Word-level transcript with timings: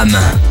DJ 0.00 0.49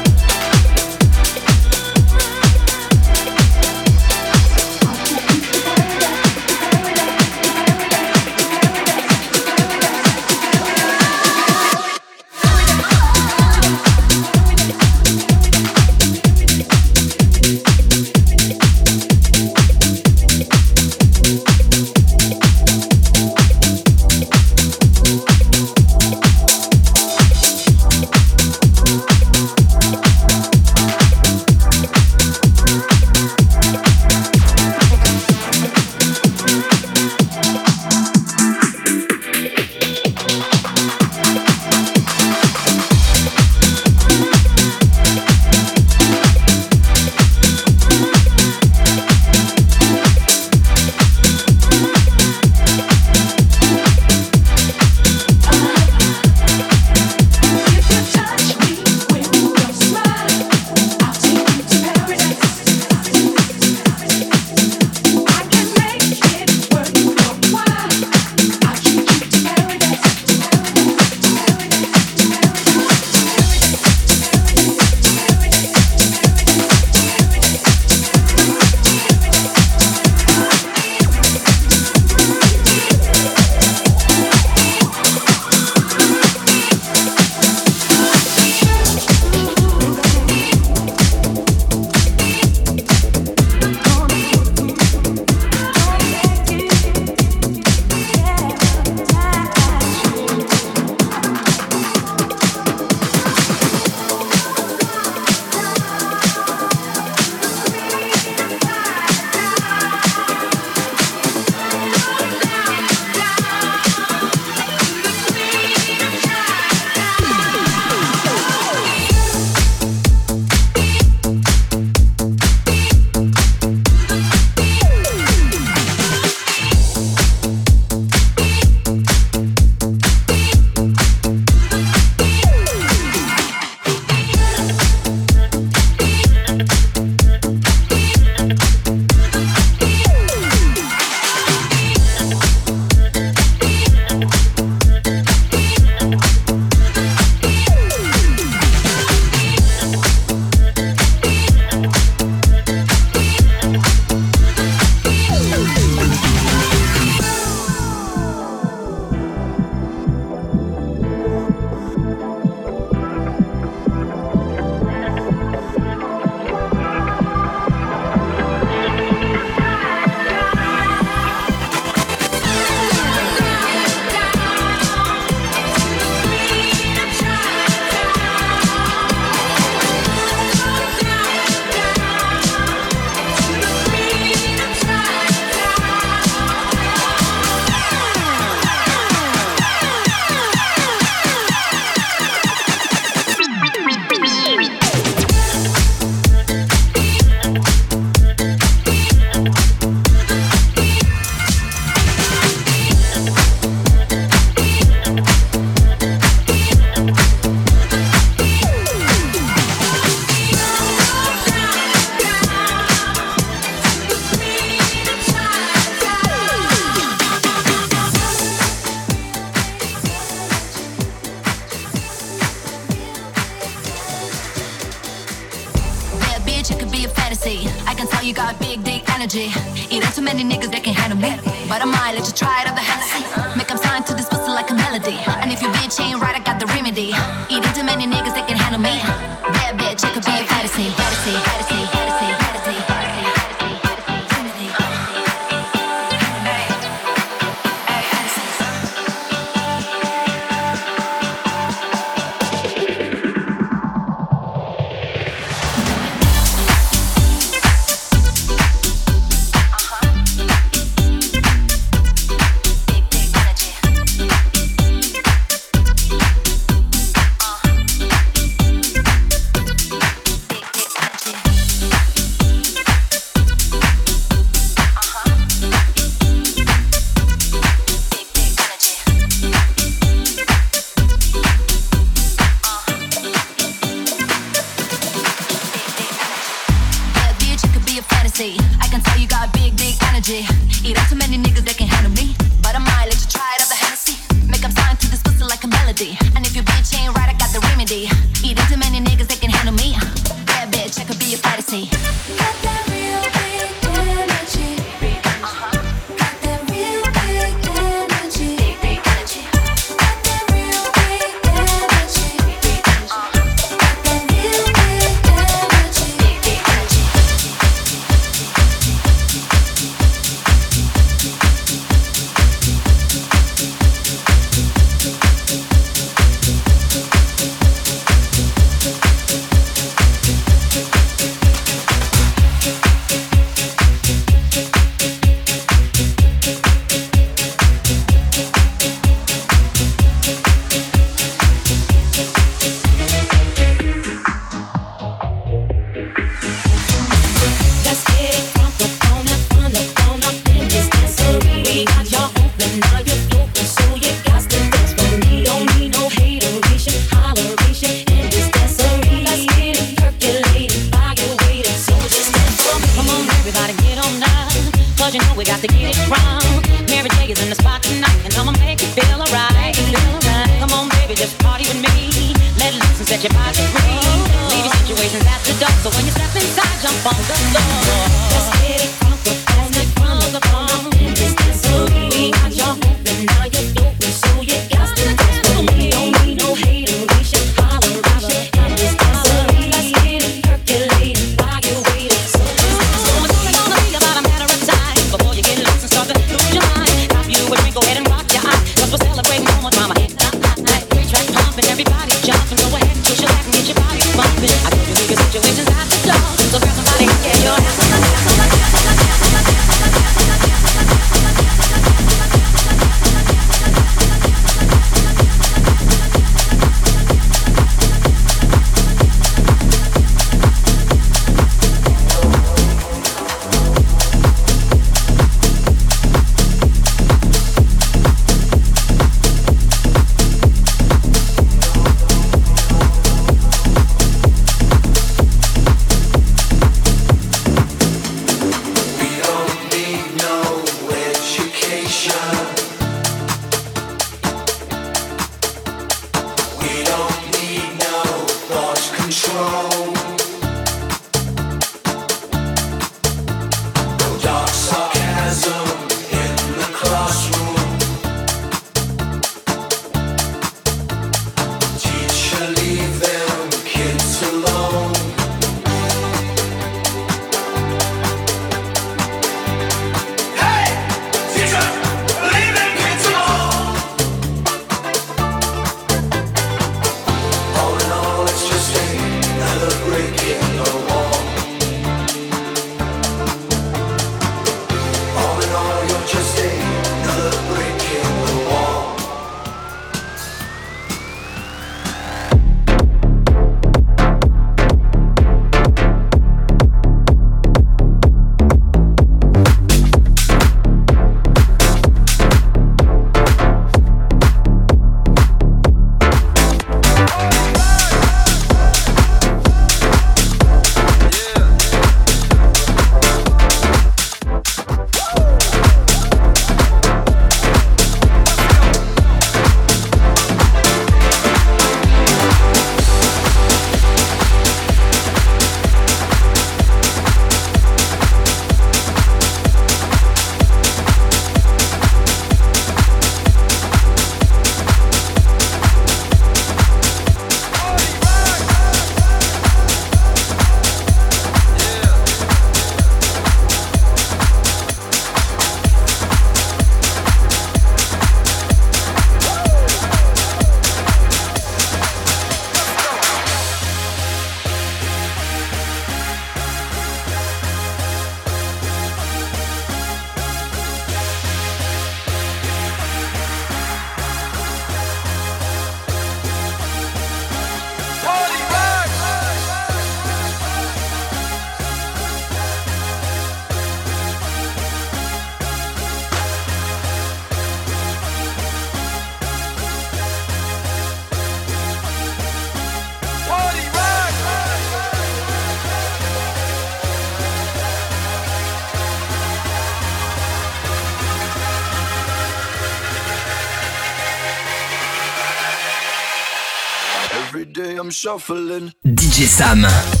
DJ 598.83 599.27
Sam. 599.27 600.00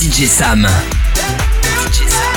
DJ 0.00 0.26
Sam. 0.26 0.62
DJ 0.64 2.08
Sam. 2.08 2.29